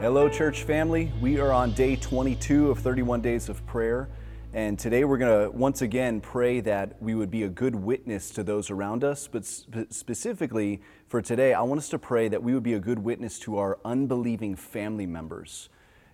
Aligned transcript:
Hello, 0.00 0.28
church 0.28 0.62
family. 0.62 1.10
We 1.20 1.40
are 1.40 1.50
on 1.50 1.72
day 1.72 1.96
22 1.96 2.70
of 2.70 2.78
31 2.78 3.20
days 3.20 3.48
of 3.48 3.66
prayer. 3.66 4.08
And 4.52 4.78
today 4.78 5.02
we're 5.02 5.18
going 5.18 5.50
to 5.50 5.50
once 5.50 5.82
again 5.82 6.20
pray 6.20 6.60
that 6.60 7.02
we 7.02 7.16
would 7.16 7.32
be 7.32 7.42
a 7.42 7.48
good 7.48 7.74
witness 7.74 8.30
to 8.30 8.44
those 8.44 8.70
around 8.70 9.02
us. 9.02 9.26
But 9.26 9.44
sp- 9.44 9.90
specifically 9.90 10.82
for 11.08 11.20
today, 11.20 11.52
I 11.52 11.62
want 11.62 11.78
us 11.78 11.88
to 11.88 11.98
pray 11.98 12.28
that 12.28 12.40
we 12.40 12.54
would 12.54 12.62
be 12.62 12.74
a 12.74 12.78
good 12.78 13.00
witness 13.00 13.40
to 13.40 13.58
our 13.58 13.80
unbelieving 13.84 14.54
family 14.54 15.04
members 15.04 15.68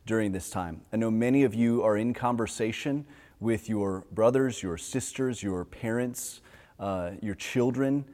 during 0.07 0.33
this 0.33 0.49
time. 0.49 0.81
I 0.91 0.97
know 0.97 1.11
many 1.11 1.43
of 1.43 1.55
you 1.55 1.83
are 1.83 1.99
in 1.99 2.15
conversation 2.15 3.05
with 3.39 3.69
your 3.69 4.07
brothers, 4.13 4.63
your 4.63 4.79
sisters, 4.79 5.43
your 5.43 5.63
parents, 5.67 6.41
uh, 6.81 7.11
your 7.21 7.35
children 7.35 8.07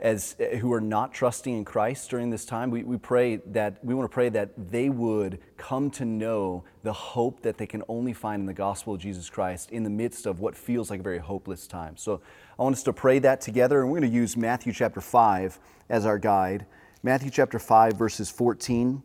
as 0.00 0.34
eh, 0.40 0.56
who 0.56 0.72
are 0.72 0.80
not 0.80 1.12
trusting 1.12 1.56
in 1.56 1.64
Christ 1.64 2.10
during 2.10 2.30
this 2.30 2.44
time, 2.44 2.70
we, 2.70 2.82
we 2.82 2.96
pray 2.96 3.36
that 3.36 3.84
we 3.84 3.94
want 3.94 4.10
to 4.10 4.12
pray 4.12 4.28
that 4.30 4.50
they 4.70 4.88
would 4.88 5.38
come 5.56 5.90
to 5.92 6.04
know 6.04 6.64
the 6.82 6.92
hope 6.92 7.42
that 7.42 7.58
they 7.58 7.66
can 7.66 7.82
only 7.88 8.12
find 8.12 8.40
in 8.40 8.46
the 8.46 8.54
gospel 8.54 8.94
of 8.94 9.00
Jesus 9.00 9.28
Christ 9.28 9.70
in 9.70 9.84
the 9.84 9.90
midst 9.90 10.26
of 10.26 10.40
what 10.40 10.56
feels 10.56 10.90
like 10.90 11.00
a 11.00 11.02
very 11.02 11.18
hopeless 11.18 11.66
time. 11.66 11.96
So 11.96 12.20
I 12.58 12.62
want 12.62 12.76
us 12.76 12.82
to 12.84 12.92
pray 12.92 13.18
that 13.20 13.40
together, 13.40 13.82
and 13.82 13.90
we're 13.90 14.00
going 14.00 14.10
to 14.10 14.16
use 14.16 14.36
Matthew 14.36 14.72
chapter 14.72 15.00
5 15.00 15.58
as 15.88 16.06
our 16.06 16.18
guide. 16.18 16.66
Matthew 17.02 17.30
chapter 17.30 17.58
5, 17.58 17.94
verses 17.94 18.30
14 18.30 19.02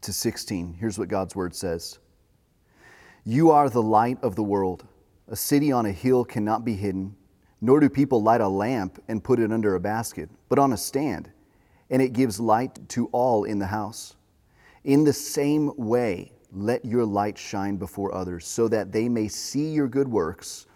to 0.00 0.12
16. 0.12 0.76
Here's 0.78 0.98
what 0.98 1.08
God's 1.08 1.34
word 1.34 1.54
says 1.54 1.98
You 3.24 3.50
are 3.50 3.70
the 3.70 3.82
light 3.82 4.18
of 4.22 4.36
the 4.36 4.42
world. 4.42 4.86
A 5.28 5.36
city 5.36 5.72
on 5.72 5.86
a 5.86 5.92
hill 5.92 6.24
cannot 6.24 6.64
be 6.64 6.74
hidden. 6.74 7.16
Nor 7.60 7.80
do 7.80 7.88
people 7.88 8.22
light 8.22 8.40
a 8.40 8.48
lamp 8.48 9.02
and 9.08 9.24
put 9.24 9.38
it 9.38 9.52
under 9.52 9.74
a 9.74 9.80
basket, 9.80 10.28
but 10.48 10.58
on 10.58 10.72
a 10.72 10.76
stand, 10.76 11.30
and 11.90 12.02
it 12.02 12.12
gives 12.12 12.40
light 12.40 12.88
to 12.90 13.06
all 13.12 13.44
in 13.44 13.58
the 13.58 13.66
house. 13.66 14.16
In 14.84 15.04
the 15.04 15.12
same 15.12 15.72
way, 15.76 16.32
let 16.52 16.84
your 16.84 17.04
light 17.04 17.38
shine 17.38 17.76
before 17.76 18.14
others, 18.14 18.46
so 18.46 18.68
that 18.68 18.92
they 18.92 19.08
may 19.08 19.28
see 19.28 19.70
your 19.70 19.88
good 19.88 20.08
works 20.08 20.66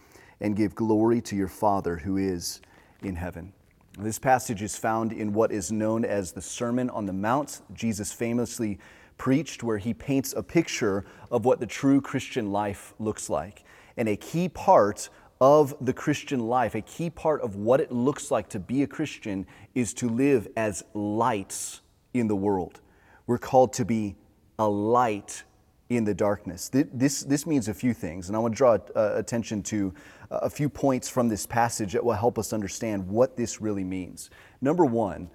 and 0.40 0.56
give 0.56 0.74
glory 0.74 1.20
to 1.20 1.36
your 1.36 1.48
Father 1.48 1.96
who 1.96 2.16
is 2.16 2.60
in 3.02 3.16
heaven. 3.16 3.52
This 3.98 4.18
passage 4.18 4.62
is 4.62 4.76
found 4.76 5.12
in 5.12 5.32
what 5.32 5.50
is 5.50 5.72
known 5.72 6.04
as 6.04 6.32
the 6.32 6.40
Sermon 6.40 6.88
on 6.90 7.04
the 7.04 7.12
Mount. 7.12 7.62
Jesus 7.74 8.12
famously 8.12 8.78
preached, 9.18 9.64
where 9.64 9.78
he 9.78 9.92
paints 9.92 10.32
a 10.36 10.42
picture 10.42 11.04
of 11.30 11.44
what 11.44 11.58
the 11.58 11.66
true 11.66 12.00
Christian 12.00 12.52
life 12.52 12.94
looks 13.00 13.28
like. 13.28 13.64
And 13.96 14.08
a 14.08 14.16
key 14.16 14.48
part 14.48 15.10
of 15.40 15.74
the 15.80 15.92
Christian 15.92 16.40
life, 16.40 16.74
a 16.74 16.80
key 16.80 17.10
part 17.10 17.40
of 17.42 17.56
what 17.56 17.80
it 17.80 17.92
looks 17.92 18.30
like 18.30 18.48
to 18.50 18.58
be 18.58 18.82
a 18.82 18.86
Christian 18.86 19.46
is 19.74 19.94
to 19.94 20.08
live 20.08 20.48
as 20.56 20.84
lights 20.94 21.80
in 22.12 22.26
the 22.26 22.36
world. 22.36 22.80
We're 23.26 23.38
called 23.38 23.72
to 23.74 23.84
be 23.84 24.16
a 24.58 24.68
light 24.68 25.44
in 25.88 26.04
the 26.04 26.14
darkness. 26.14 26.70
This, 26.72 27.22
this 27.22 27.46
means 27.46 27.68
a 27.68 27.74
few 27.74 27.94
things, 27.94 28.28
and 28.28 28.36
I 28.36 28.40
want 28.40 28.54
to 28.54 28.58
draw 28.58 28.78
uh, 28.94 29.14
attention 29.14 29.62
to 29.64 29.94
a 30.30 30.50
few 30.50 30.68
points 30.68 31.08
from 31.08 31.28
this 31.28 31.46
passage 31.46 31.92
that 31.92 32.04
will 32.04 32.12
help 32.12 32.38
us 32.38 32.52
understand 32.52 33.08
what 33.08 33.36
this 33.36 33.60
really 33.60 33.84
means. 33.84 34.28
Number 34.60 34.84
one, 34.84 35.30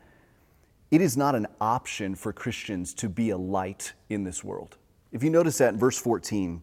it 0.91 1.01
is 1.01 1.17
not 1.17 1.33
an 1.33 1.47
option 1.59 2.13
for 2.13 2.31
Christians 2.31 2.93
to 2.95 3.09
be 3.09 3.31
a 3.31 3.37
light 3.37 3.93
in 4.09 4.23
this 4.23 4.43
world. 4.43 4.77
If 5.11 5.23
you 5.23 5.31
notice 5.31 5.57
that 5.57 5.73
in 5.73 5.79
verse 5.79 5.97
14, 5.97 6.61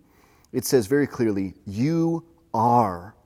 it 0.52 0.64
says 0.64 0.86
very 0.86 1.06
clearly, 1.06 1.55
You 1.66 2.24
are 2.55 3.16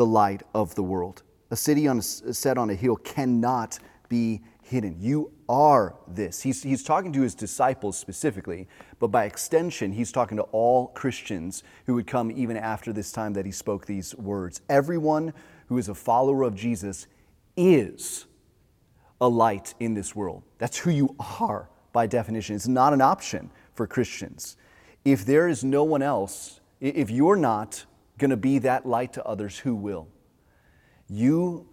the 0.00 0.06
light 0.06 0.42
of 0.54 0.74
the 0.76 0.82
world. 0.82 1.22
A 1.50 1.56
city 1.56 1.86
on 1.86 1.98
a, 1.98 2.02
set 2.02 2.56
on 2.56 2.70
a 2.70 2.74
hill 2.74 2.96
cannot 2.96 3.78
be 4.08 4.40
hidden. 4.62 4.96
You 4.98 5.30
are 5.46 5.94
this. 6.08 6.40
He's, 6.40 6.62
he's 6.62 6.82
talking 6.82 7.12
to 7.12 7.20
his 7.20 7.34
disciples 7.34 7.98
specifically, 7.98 8.66
but 8.98 9.08
by 9.08 9.26
extension, 9.26 9.92
he's 9.92 10.10
talking 10.10 10.38
to 10.38 10.44
all 10.44 10.86
Christians 10.88 11.64
who 11.84 11.96
would 11.96 12.06
come 12.06 12.30
even 12.30 12.56
after 12.56 12.94
this 12.94 13.12
time 13.12 13.34
that 13.34 13.44
he 13.44 13.52
spoke 13.52 13.84
these 13.84 14.14
words. 14.14 14.62
Everyone 14.70 15.34
who 15.66 15.76
is 15.76 15.90
a 15.90 15.94
follower 15.94 16.44
of 16.44 16.54
Jesus 16.54 17.06
is 17.54 18.24
a 19.20 19.28
light 19.28 19.74
in 19.80 19.92
this 19.92 20.16
world. 20.16 20.44
That's 20.56 20.78
who 20.78 20.90
you 20.90 21.14
are 21.40 21.68
by 21.92 22.06
definition. 22.06 22.56
It's 22.56 22.66
not 22.66 22.94
an 22.94 23.02
option 23.02 23.50
for 23.74 23.86
Christians. 23.86 24.56
If 25.04 25.26
there 25.26 25.46
is 25.46 25.62
no 25.62 25.84
one 25.84 26.00
else, 26.00 26.60
if 26.80 27.10
you're 27.10 27.36
not 27.36 27.84
going 28.20 28.30
to 28.30 28.36
be 28.36 28.60
that 28.60 28.86
light 28.86 29.14
to 29.14 29.24
others, 29.24 29.58
who 29.58 29.74
will? 29.74 30.06
You 31.08 31.66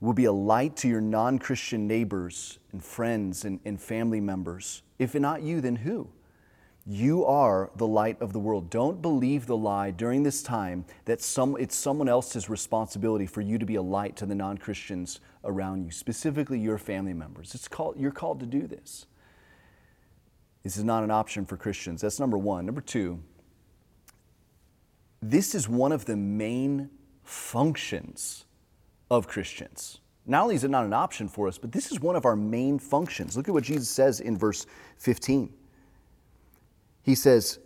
will 0.00 0.12
be 0.12 0.26
a 0.26 0.32
light 0.32 0.76
to 0.78 0.88
your 0.88 1.00
non 1.00 1.38
Christian 1.38 1.86
neighbors 1.86 2.58
and 2.72 2.84
friends 2.84 3.44
and, 3.44 3.60
and 3.64 3.80
family 3.80 4.20
members. 4.20 4.82
If 4.98 5.14
not 5.14 5.42
you, 5.42 5.62
then 5.62 5.76
who? 5.76 6.10
You 6.84 7.24
are 7.24 7.70
the 7.76 7.86
light 7.86 8.20
of 8.20 8.32
the 8.32 8.40
world. 8.40 8.68
Don't 8.68 9.00
believe 9.00 9.46
the 9.46 9.56
lie 9.56 9.92
during 9.92 10.24
this 10.24 10.42
time 10.42 10.84
that 11.04 11.22
some, 11.22 11.56
it's 11.58 11.76
someone 11.76 12.08
else's 12.08 12.50
responsibility 12.50 13.26
for 13.26 13.40
you 13.40 13.56
to 13.56 13.64
be 13.64 13.76
a 13.76 13.82
light 13.82 14.16
to 14.16 14.26
the 14.26 14.34
non 14.34 14.58
Christians 14.58 15.20
around 15.44 15.84
you, 15.84 15.92
specifically 15.92 16.58
your 16.58 16.78
family 16.78 17.14
members. 17.14 17.54
It's 17.54 17.68
called, 17.68 17.98
you're 17.98 18.10
called 18.10 18.40
to 18.40 18.46
do 18.46 18.66
this. 18.66 19.06
This 20.64 20.76
is 20.76 20.84
not 20.84 21.04
an 21.04 21.10
option 21.10 21.46
for 21.46 21.56
Christians. 21.56 22.00
That's 22.00 22.20
number 22.20 22.38
one. 22.38 22.66
Number 22.66 22.80
two, 22.80 23.22
this 25.22 25.54
is 25.54 25.68
one 25.68 25.92
of 25.92 26.04
the 26.04 26.16
main 26.16 26.90
functions 27.22 28.44
of 29.10 29.28
Christians. 29.28 30.00
Not 30.26 30.42
only 30.42 30.56
is 30.56 30.64
it 30.64 30.70
not 30.70 30.84
an 30.84 30.92
option 30.92 31.28
for 31.28 31.48
us, 31.48 31.58
but 31.58 31.72
this 31.72 31.90
is 31.90 32.00
one 32.00 32.16
of 32.16 32.24
our 32.24 32.36
main 32.36 32.78
functions. 32.78 33.36
Look 33.36 33.48
at 33.48 33.54
what 33.54 33.64
Jesus 33.64 33.88
says 33.88 34.20
in 34.20 34.36
verse 34.36 34.66
15. 34.98 35.52
He 37.02 37.14
says, 37.14 37.58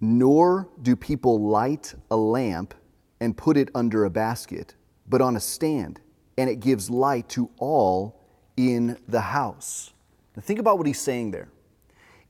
Nor 0.00 0.68
do 0.80 0.96
people 0.96 1.40
light 1.40 1.94
a 2.10 2.16
lamp 2.16 2.74
and 3.20 3.36
put 3.36 3.56
it 3.56 3.70
under 3.74 4.04
a 4.04 4.10
basket, 4.10 4.74
but 5.08 5.20
on 5.20 5.36
a 5.36 5.40
stand, 5.40 6.00
and 6.36 6.50
it 6.50 6.60
gives 6.60 6.90
light 6.90 7.28
to 7.30 7.50
all 7.58 8.20
in 8.56 8.98
the 9.06 9.20
house. 9.20 9.92
Now, 10.34 10.42
think 10.42 10.58
about 10.58 10.78
what 10.78 10.86
he's 10.86 11.00
saying 11.00 11.30
there 11.30 11.48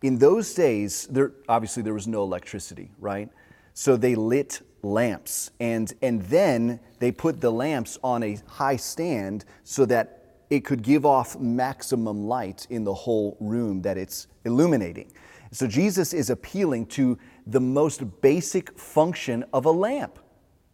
in 0.02 0.18
those 0.18 0.54
days, 0.54 1.06
there, 1.06 1.32
obviously 1.48 1.82
there 1.82 1.94
was 1.94 2.08
no 2.08 2.22
electricity, 2.22 2.90
right? 2.98 3.28
So 3.74 3.96
they 3.96 4.14
lit 4.14 4.60
lamps, 4.82 5.50
and, 5.60 5.92
and 6.02 6.22
then 6.22 6.80
they 6.98 7.12
put 7.12 7.40
the 7.40 7.50
lamps 7.50 7.98
on 8.02 8.22
a 8.22 8.38
high 8.46 8.76
stand 8.76 9.44
so 9.64 9.86
that 9.86 10.18
it 10.50 10.64
could 10.64 10.82
give 10.82 11.06
off 11.06 11.38
maximum 11.38 12.26
light 12.26 12.66
in 12.68 12.84
the 12.84 12.92
whole 12.92 13.36
room 13.40 13.80
that 13.82 13.96
it's 13.96 14.26
illuminating. 14.44 15.12
So 15.52 15.66
Jesus 15.66 16.12
is 16.12 16.30
appealing 16.30 16.86
to 16.86 17.18
the 17.46 17.60
most 17.60 18.20
basic 18.20 18.78
function 18.78 19.44
of 19.52 19.66
a 19.66 19.70
lamp. 19.70 20.18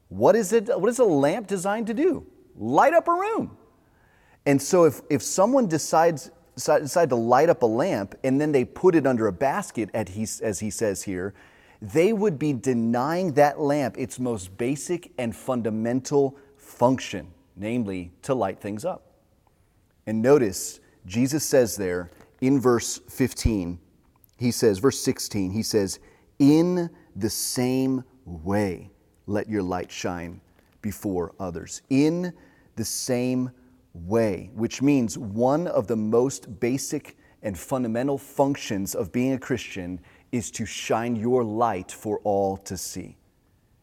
What 0.08 0.36
is 0.36 0.52
it? 0.52 0.68
What 0.68 0.88
is 0.88 0.98
a 0.98 1.04
lamp 1.04 1.46
designed 1.46 1.86
to 1.88 1.94
do? 1.94 2.26
Light 2.56 2.94
up 2.94 3.08
a 3.08 3.12
room. 3.12 3.56
And 4.46 4.60
so 4.60 4.84
if, 4.84 5.02
if 5.10 5.22
someone 5.22 5.66
decides 5.66 6.30
decide 6.64 7.08
to 7.10 7.16
light 7.16 7.48
up 7.48 7.62
a 7.62 7.66
lamp 7.66 8.14
and 8.24 8.40
then 8.40 8.52
they 8.52 8.64
put 8.64 8.94
it 8.94 9.06
under 9.06 9.26
a 9.26 9.32
basket, 9.32 9.90
as 9.94 10.60
he 10.60 10.70
says 10.70 11.02
here, 11.02 11.34
they 11.80 12.12
would 12.12 12.38
be 12.38 12.52
denying 12.52 13.32
that 13.34 13.60
lamp 13.60 13.96
its 13.98 14.18
most 14.18 14.56
basic 14.58 15.12
and 15.18 15.34
fundamental 15.34 16.36
function, 16.56 17.28
namely 17.56 18.10
to 18.22 18.34
light 18.34 18.60
things 18.60 18.84
up. 18.84 19.12
And 20.06 20.20
notice, 20.20 20.80
Jesus 21.06 21.44
says 21.44 21.76
there 21.76 22.10
in 22.40 22.60
verse 22.60 22.98
15, 23.08 23.78
he 24.36 24.50
says, 24.50 24.78
verse 24.78 24.98
16, 25.00 25.50
he 25.50 25.62
says, 25.62 25.98
In 26.38 26.90
the 27.14 27.30
same 27.30 28.04
way, 28.24 28.90
let 29.26 29.48
your 29.48 29.62
light 29.62 29.90
shine 29.90 30.40
before 30.80 31.34
others. 31.38 31.82
In 31.90 32.32
the 32.76 32.84
same 32.84 33.50
way, 34.06 34.50
which 34.54 34.82
means 34.82 35.16
one 35.16 35.66
of 35.66 35.86
the 35.86 35.96
most 35.96 36.60
basic 36.60 37.16
and 37.42 37.58
fundamental 37.58 38.18
functions 38.18 38.94
of 38.94 39.12
being 39.12 39.32
a 39.32 39.38
Christian 39.38 40.00
is 40.32 40.50
to 40.52 40.66
shine 40.66 41.16
your 41.16 41.44
light 41.44 41.90
for 41.90 42.20
all 42.24 42.56
to 42.58 42.76
see. 42.76 43.16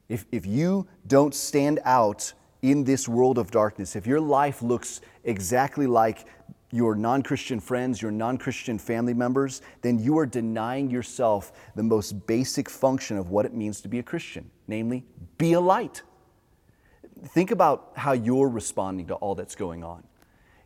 If, 0.10 0.26
if 0.32 0.46
you 0.46 0.88
don't 1.08 1.34
stand 1.34 1.80
out 1.84 2.34
in 2.62 2.84
this 2.84 3.08
world 3.08 3.38
of 3.38 3.52
darkness, 3.52 3.96
if 3.96 4.06
your 4.06 4.22
life 4.22 4.62
looks 4.62 5.02
exactly 5.24 5.88
like 5.88 6.26
your 6.72 6.96
non 6.96 7.24
Christian 7.24 7.60
friends, 7.60 8.02
your 8.02 8.12
non 8.12 8.38
Christian 8.38 8.78
family 8.78 9.14
members, 9.14 9.62
then 9.82 9.98
you 9.98 10.18
are 10.18 10.26
denying 10.26 10.90
yourself 10.90 11.54
the 11.76 11.84
most 11.84 12.28
basic 12.28 12.70
function 12.70 13.18
of 13.18 13.30
what 13.30 13.46
it 13.46 13.54
means 13.54 13.82
to 13.82 13.88
be 13.88 14.00
a 14.00 14.04
Christian, 14.04 14.50
namely, 14.68 15.06
be 15.38 15.54
a 15.54 15.60
light 15.60 16.04
think 17.28 17.52
about 17.52 17.92
how 17.96 18.14
you're 18.14 18.50
responding 18.50 19.08
to 19.08 19.16
all 19.16 19.36
that's 19.36 19.56
going 19.56 19.84
on. 19.84 20.04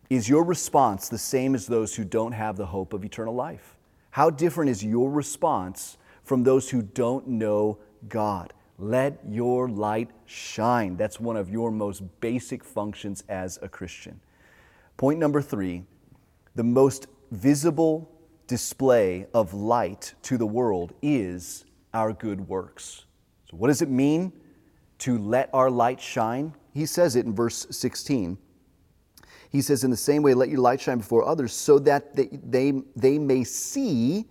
Is 0.09 0.27
your 0.27 0.43
response 0.43 1.07
the 1.07 1.17
same 1.17 1.53
as 1.53 1.67
those 1.67 1.95
who 1.95 2.03
don't 2.03 2.31
have 2.31 2.57
the 2.57 2.65
hope 2.65 2.93
of 2.93 3.05
eternal 3.05 3.35
life? 3.35 3.77
How 4.11 4.29
different 4.29 4.71
is 4.71 4.83
your 4.83 5.11
response 5.11 5.97
from 6.23 6.43
those 6.43 6.69
who 6.69 6.81
don't 6.81 7.27
know 7.27 7.77
God? 8.07 8.53
Let 8.79 9.19
your 9.27 9.69
light 9.69 10.09
shine. 10.25 10.95
That's 10.95 11.19
one 11.19 11.35
of 11.35 11.49
your 11.49 11.69
most 11.69 12.01
basic 12.21 12.63
functions 12.63 13.23
as 13.29 13.59
a 13.61 13.69
Christian. 13.69 14.19
Point 14.97 15.19
number 15.19 15.41
three 15.41 15.83
the 16.55 16.63
most 16.63 17.07
visible 17.31 18.09
display 18.47 19.27
of 19.33 19.53
light 19.53 20.15
to 20.23 20.37
the 20.37 20.45
world 20.45 20.93
is 21.01 21.65
our 21.93 22.11
good 22.13 22.47
works. 22.47 23.05
So, 23.49 23.57
what 23.57 23.67
does 23.67 23.81
it 23.81 23.89
mean 23.89 24.33
to 24.99 25.17
let 25.17 25.49
our 25.53 25.69
light 25.69 25.99
shine? 25.99 26.53
He 26.73 26.85
says 26.85 27.15
it 27.15 27.25
in 27.25 27.33
verse 27.33 27.67
16. 27.71 28.37
He 29.49 29.61
says, 29.61 29.83
In 29.83 29.91
the 29.91 29.97
same 29.97 30.21
way, 30.21 30.33
let 30.33 30.49
your 30.49 30.59
light 30.59 30.81
shine 30.81 30.99
before 30.99 31.25
others 31.25 31.53
so 31.53 31.79
that 31.79 32.15
they, 32.15 32.27
they, 32.31 32.83
they 32.95 33.17
may 33.17 33.43
see 33.43 34.25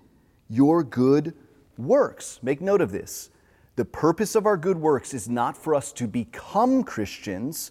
your 0.48 0.82
good 0.82 1.34
works. 1.76 2.38
Make 2.42 2.60
note 2.60 2.80
of 2.80 2.92
this. 2.92 3.30
The 3.76 3.84
purpose 3.84 4.34
of 4.34 4.46
our 4.46 4.56
good 4.56 4.78
works 4.78 5.14
is 5.14 5.28
not 5.28 5.56
for 5.56 5.74
us 5.74 5.92
to 5.92 6.06
become 6.06 6.82
Christians 6.82 7.70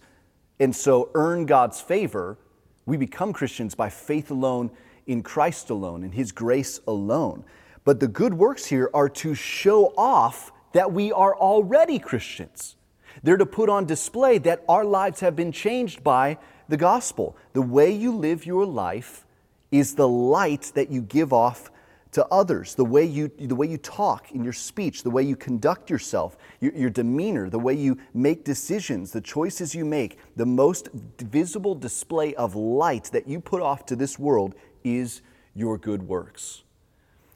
and 0.60 0.76
so 0.76 1.10
earn 1.16 1.46
God's 1.46 1.82
favor. 1.82 2.38
We 2.86 2.98
become 2.98 3.34
Christians 3.34 3.76
by 3.76 3.90
faith 3.90 4.32
alone, 4.32 4.72
in 5.06 5.24
Christ 5.24 5.70
alone, 5.70 6.04
in 6.04 6.12
His 6.12 6.32
grace 6.32 6.80
alone. 6.88 7.44
But 7.84 8.00
the 8.00 8.08
good 8.08 8.34
works 8.34 8.66
here 8.66 8.90
are 8.94 9.10
to 9.10 9.34
show 9.34 9.94
off 9.98 10.52
that 10.74 10.92
we 10.92 11.12
are 11.12 11.36
already 11.36 12.00
Christians. 12.00 12.76
They're 13.24 13.38
to 13.38 13.46
put 13.46 13.70
on 13.70 13.86
display 13.86 14.38
that 14.40 14.64
our 14.68 14.86
lives 14.86 15.20
have 15.22 15.36
been 15.36 15.52
changed 15.52 16.04
by 16.04 16.38
the 16.68 16.78
gospel. 16.78 17.36
The 17.54 17.62
way 17.62 17.92
you 17.92 18.16
live 18.16 18.46
your 18.46 18.66
life 18.66 19.26
is 19.72 19.96
the 19.96 20.08
light 20.08 20.72
that 20.76 20.90
you 20.90 21.02
give 21.02 21.34
off 21.34 21.72
to 22.12 22.26
others, 22.28 22.76
the 22.76 22.86
way 22.86 23.04
you, 23.04 23.30
the 23.38 23.56
way 23.56 23.68
you 23.68 23.78
talk 23.78 24.32
in 24.32 24.44
your 24.44 24.54
speech, 24.54 25.04
the 25.04 25.10
way 25.10 25.22
you 25.22 25.36
conduct 25.36 25.90
yourself, 25.90 26.38
your, 26.60 26.74
your 26.74 26.90
demeanor, 26.90 27.50
the 27.50 27.60
way 27.60 27.74
you 27.74 27.98
make 28.14 28.44
decisions, 28.44 29.12
the 29.12 29.22
choices 29.22 29.76
you 29.76 29.86
make, 29.86 30.18
the 30.36 30.46
most 30.46 30.90
visible 31.20 31.76
display 31.76 32.34
of 32.36 32.56
light 32.56 33.06
that 33.12 33.28
you 33.28 33.40
put 33.40 33.62
off 33.62 33.86
to 33.86 33.96
this 33.96 34.18
world 34.18 34.56
is 34.84 35.22
your 35.54 35.78
good 35.78 36.04
works. 36.04 36.64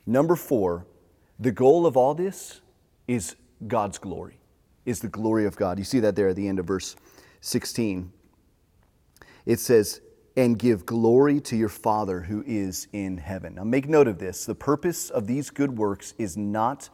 Number 0.06 0.36
four, 0.36 0.86
the 1.40 1.52
goal 1.52 1.86
of 1.86 1.98
all 1.98 2.14
this 2.14 2.62
is 3.08 3.36
God's 3.68 3.98
glory, 3.98 4.40
is 4.86 5.00
the 5.00 5.08
glory 5.08 5.46
of 5.46 5.56
God. 5.56 5.78
You 5.78 5.86
see 5.86 6.00
that 6.00 6.16
there 6.16 6.30
at 6.30 6.36
the 6.36 6.48
end 6.48 6.60
of 6.60 6.66
verse 6.66 6.96
16. 7.42 8.12
It 9.46 9.60
says, 9.60 10.02
and 10.38 10.58
give 10.58 10.86
glory 10.86 11.42
to 11.42 11.56
your 11.56 11.70
Father 11.70 12.22
who 12.22 12.44
is 12.48 12.88
in 12.94 13.18
heaven. 13.18 13.56
Now 13.56 13.64
make 13.64 13.88
note 13.88 14.08
of 14.08 14.18
this. 14.18 14.46
The 14.46 14.56
purpose 14.56 15.10
of 15.10 15.28
these 15.28 15.50
good 15.50 15.78
works 15.78 16.14
is 16.18 16.38
not, 16.38 16.90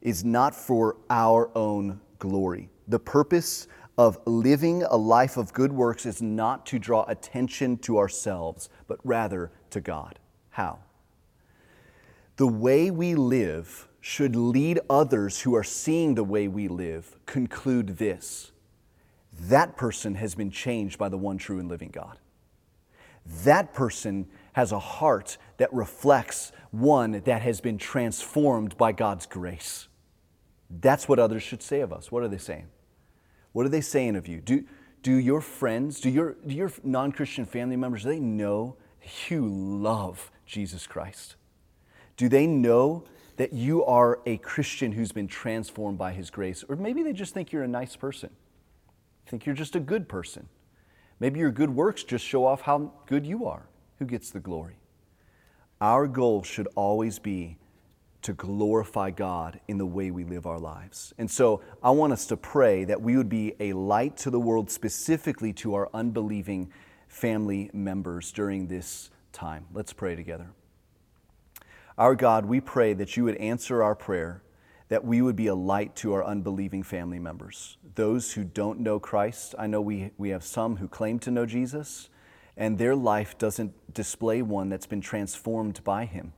is 0.00 0.24
not 0.24 0.54
for 0.54 0.96
our 1.08 1.50
own 1.56 2.00
glory. 2.18 2.70
The 2.88 2.98
purpose 2.98 3.68
of 3.98 4.18
living 4.26 4.82
a 4.84 4.96
life 4.96 5.36
of 5.36 5.52
good 5.52 5.72
works 5.72 6.06
is 6.06 6.20
not 6.20 6.66
to 6.66 6.78
draw 6.78 7.04
attention 7.04 7.76
to 7.78 7.98
ourselves, 7.98 8.68
but 8.88 8.98
rather 9.04 9.52
to 9.70 9.80
God. 9.80 10.18
How? 10.50 10.80
The 12.36 12.48
way 12.48 12.90
we 12.90 13.14
live 13.14 13.86
should 14.02 14.36
lead 14.36 14.78
others 14.90 15.40
who 15.40 15.54
are 15.54 15.64
seeing 15.64 16.14
the 16.14 16.24
way 16.24 16.46
we 16.46 16.68
live 16.68 17.16
conclude 17.24 17.96
this 17.96 18.52
that 19.40 19.78
person 19.78 20.16
has 20.16 20.34
been 20.34 20.50
changed 20.50 20.98
by 20.98 21.08
the 21.08 21.16
one 21.16 21.38
true 21.38 21.58
and 21.58 21.70
living 21.70 21.90
God 21.90 22.18
that 23.44 23.72
person 23.72 24.26
has 24.52 24.72
a 24.72 24.78
heart 24.78 25.38
that 25.56 25.72
reflects 25.72 26.52
one 26.70 27.22
that 27.24 27.42
has 27.42 27.60
been 27.60 27.78
transformed 27.78 28.76
by 28.76 28.92
God's 28.92 29.26
grace. 29.26 29.88
That's 30.70 31.08
what 31.08 31.18
others 31.18 31.42
should 31.42 31.62
say 31.62 31.80
of 31.80 31.92
us. 31.92 32.10
What 32.10 32.22
are 32.22 32.28
they 32.28 32.38
saying? 32.38 32.66
What 33.52 33.66
are 33.66 33.70
they 33.70 33.80
saying 33.80 34.16
of 34.16 34.26
you? 34.26 34.40
Do, 34.40 34.64
do 35.02 35.14
your 35.14 35.40
friends, 35.40 36.00
do 36.00 36.10
your, 36.10 36.36
do 36.46 36.54
your 36.54 36.72
non 36.82 37.12
Christian 37.12 37.44
family 37.44 37.76
members, 37.76 38.02
they 38.02 38.18
know 38.18 38.76
you 39.28 39.46
love 39.46 40.30
Jesus 40.46 40.86
Christ? 40.86 41.36
Do 42.16 42.28
they 42.28 42.46
know 42.46 43.04
that 43.36 43.52
you 43.52 43.84
are 43.84 44.20
a 44.26 44.36
Christian 44.38 44.92
who's 44.92 45.12
been 45.12 45.28
transformed 45.28 45.98
by 45.98 46.12
his 46.12 46.30
grace? 46.30 46.64
Or 46.68 46.76
maybe 46.76 47.02
they 47.02 47.12
just 47.12 47.34
think 47.34 47.52
you're 47.52 47.62
a 47.62 47.68
nice 47.68 47.96
person, 47.96 48.30
think 49.26 49.46
you're 49.46 49.54
just 49.54 49.76
a 49.76 49.80
good 49.80 50.08
person. 50.08 50.48
Maybe 51.20 51.38
your 51.38 51.52
good 51.52 51.70
works 51.70 52.02
just 52.02 52.24
show 52.24 52.44
off 52.44 52.62
how 52.62 52.92
good 53.06 53.24
you 53.24 53.46
are. 53.46 53.68
Who 53.98 54.06
gets 54.06 54.30
the 54.30 54.40
glory? 54.40 54.76
Our 55.80 56.08
goal 56.08 56.42
should 56.42 56.66
always 56.74 57.18
be 57.20 57.58
to 58.22 58.32
glorify 58.32 59.10
God 59.10 59.60
in 59.68 59.78
the 59.78 59.86
way 59.86 60.10
we 60.10 60.24
live 60.24 60.46
our 60.46 60.58
lives. 60.58 61.12
And 61.18 61.30
so 61.30 61.60
I 61.82 61.90
want 61.90 62.12
us 62.12 62.26
to 62.26 62.36
pray 62.36 62.84
that 62.84 63.00
we 63.00 63.16
would 63.16 63.28
be 63.28 63.54
a 63.60 63.72
light 63.72 64.16
to 64.18 64.30
the 64.30 64.40
world, 64.40 64.70
specifically 64.70 65.52
to 65.54 65.74
our 65.74 65.88
unbelieving 65.92 66.72
family 67.08 67.70
members 67.72 68.32
during 68.32 68.68
this 68.68 69.10
time. 69.32 69.66
Let's 69.72 69.92
pray 69.92 70.14
together. 70.14 70.50
Our 71.98 72.14
God, 72.14 72.46
we 72.46 72.60
pray 72.60 72.94
that 72.94 73.16
you 73.16 73.24
would 73.24 73.36
answer 73.36 73.82
our 73.82 73.94
prayer 73.94 74.42
that 74.88 75.04
we 75.06 75.22
would 75.22 75.36
be 75.36 75.46
a 75.46 75.54
light 75.54 75.96
to 75.96 76.12
our 76.12 76.22
unbelieving 76.22 76.82
family 76.82 77.18
members. 77.18 77.78
Those 77.94 78.32
who 78.32 78.44
don't 78.44 78.80
know 78.80 79.00
Christ, 79.00 79.54
I 79.58 79.66
know 79.66 79.80
we, 79.80 80.10
we 80.18 80.28
have 80.30 80.44
some 80.44 80.76
who 80.76 80.86
claim 80.86 81.18
to 81.20 81.30
know 81.30 81.46
Jesus, 81.46 82.10
and 82.58 82.76
their 82.76 82.94
life 82.94 83.38
doesn't 83.38 83.94
display 83.94 84.42
one 84.42 84.68
that's 84.68 84.86
been 84.86 85.00
transformed 85.00 85.82
by 85.82 86.04
Him. 86.04 86.34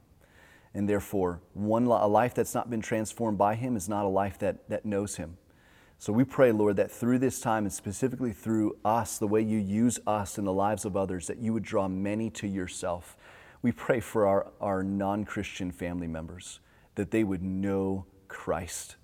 And 0.72 0.88
therefore, 0.88 1.40
one, 1.52 1.86
a 1.86 2.06
life 2.06 2.32
that's 2.32 2.54
not 2.54 2.70
been 2.70 2.80
transformed 2.80 3.38
by 3.38 3.56
Him 3.56 3.76
is 3.76 3.88
not 3.88 4.04
a 4.04 4.08
life 4.08 4.38
that, 4.38 4.68
that 4.68 4.84
knows 4.84 5.16
Him. 5.16 5.36
So 5.98 6.12
we 6.12 6.22
pray, 6.22 6.52
Lord, 6.52 6.76
that 6.76 6.92
through 6.92 7.18
this 7.18 7.40
time 7.40 7.64
and 7.64 7.72
specifically 7.72 8.32
through 8.32 8.76
us, 8.84 9.18
the 9.18 9.26
way 9.26 9.40
you 9.40 9.58
use 9.58 9.98
us 10.06 10.38
in 10.38 10.44
the 10.44 10.52
lives 10.52 10.84
of 10.84 10.96
others, 10.96 11.26
that 11.26 11.38
you 11.38 11.52
would 11.52 11.64
draw 11.64 11.88
many 11.88 12.30
to 12.30 12.46
yourself. 12.46 13.16
We 13.64 13.72
pray 13.72 14.00
for 14.00 14.26
our, 14.26 14.52
our 14.61 14.82
non 14.82 15.25
Christian 15.25 15.70
family 15.70 16.06
members, 16.06 16.61
that 16.96 17.11
they 17.11 17.25
would 17.25 17.43
know 17.43 18.05
Christ, 18.28 18.96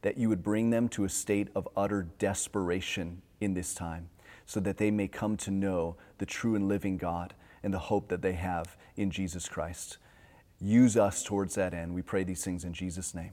that 0.00 0.16
you 0.16 0.30
would 0.30 0.42
bring 0.42 0.70
them 0.70 0.88
to 0.88 1.04
a 1.04 1.08
state 1.10 1.48
of 1.54 1.68
utter 1.76 2.08
desperation 2.18 3.20
in 3.42 3.52
this 3.52 3.74
time, 3.74 4.08
so 4.46 4.58
that 4.60 4.78
they 4.78 4.90
may 4.90 5.06
come 5.06 5.36
to 5.36 5.50
know 5.50 5.98
the 6.16 6.24
true 6.24 6.54
and 6.54 6.66
living 6.66 6.96
God 6.96 7.34
and 7.62 7.74
the 7.74 7.78
hope 7.78 8.08
that 8.08 8.22
they 8.22 8.32
have 8.32 8.78
in 8.96 9.10
Jesus 9.10 9.50
Christ. 9.50 9.98
Use 10.58 10.96
us 10.96 11.22
towards 11.22 11.54
that 11.56 11.74
end. 11.74 11.92
We 11.92 12.00
pray 12.00 12.24
these 12.24 12.42
things 12.42 12.64
in 12.64 12.72
Jesus' 12.72 13.14
name. 13.14 13.32